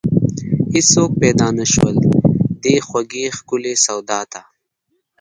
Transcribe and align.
هیڅوک 0.73 1.11
پیدا 1.21 1.47
نشول، 1.59 1.95
دې 2.63 2.75
خوږې 2.87 3.25
ښکلې 3.37 3.73
سودا 3.85 4.21
ته 4.31 4.41